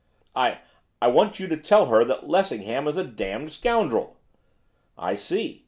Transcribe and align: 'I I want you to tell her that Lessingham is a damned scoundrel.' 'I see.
'I 0.35 0.57
I 0.99 1.07
want 1.09 1.39
you 1.39 1.45
to 1.47 1.55
tell 1.55 1.85
her 1.85 2.03
that 2.05 2.27
Lessingham 2.27 2.87
is 2.87 2.97
a 2.97 3.03
damned 3.03 3.51
scoundrel.' 3.51 4.17
'I 4.97 5.15
see. 5.15 5.59